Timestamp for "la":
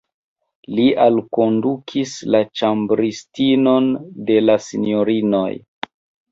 2.37-2.41, 4.49-4.59